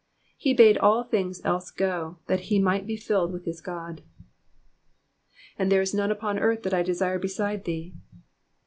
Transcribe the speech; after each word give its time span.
He 0.35 0.55
bade 0.55 0.79
all 0.79 1.03
things 1.03 1.45
else 1.45 1.69
go, 1.69 2.17
that 2.25 2.39
he 2.49 2.57
might 2.57 2.87
be 2.87 2.97
filled 2.97 3.31
with 3.31 3.45
his 3.45 3.61
God. 3.61 4.01
^''And 5.59 5.69
there 5.69 5.79
is 5.79 5.93
none 5.93 6.09
vpon 6.09 6.41
earth 6.41 6.63
that 6.63 6.73
I 6.73 6.81
desire 6.81 7.19
beside 7.19 7.65
thee.'' 7.65 7.93